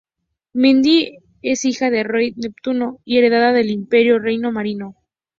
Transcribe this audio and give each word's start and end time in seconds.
Mindy 0.53 1.19
es 1.43 1.63
hija 1.63 1.91
del 1.91 2.05
Rey 2.05 2.33
Neptuno 2.35 2.97
y 3.05 3.19
heredera 3.19 3.51
del 3.53 3.69
imperio 3.69 4.17
reino 4.17 4.51
marino. 4.51 4.95